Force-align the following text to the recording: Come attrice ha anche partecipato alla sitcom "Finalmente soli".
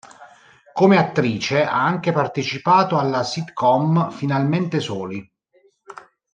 Come 0.73 0.97
attrice 0.97 1.63
ha 1.63 1.85
anche 1.85 2.11
partecipato 2.11 2.97
alla 2.97 3.21
sitcom 3.21 4.09
"Finalmente 4.09 4.79
soli". 4.79 5.31